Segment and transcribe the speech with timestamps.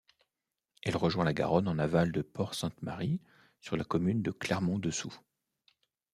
[0.81, 3.21] Elle rejoint la Garonne en aval de Port-Sainte-Marie
[3.59, 5.15] sur la commune de Clermont-Dessous.